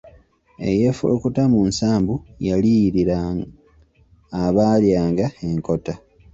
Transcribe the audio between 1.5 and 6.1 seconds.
mu nsambu yaliyirira abaalyanga enkota.